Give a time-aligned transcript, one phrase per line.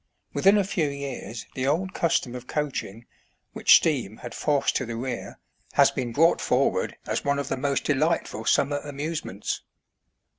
[0.33, 3.05] Within a few years the old custom of coaching,
[3.53, 5.37] which steam had forced to the rear,
[5.73, 9.61] has been brought forward as one of the most delightful summer amuse ments.